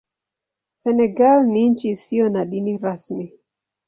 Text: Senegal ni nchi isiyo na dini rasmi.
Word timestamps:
Senegal 0.77 1.45
ni 1.47 1.69
nchi 1.69 1.89
isiyo 1.89 2.29
na 2.29 2.45
dini 2.45 2.77
rasmi. 2.77 3.33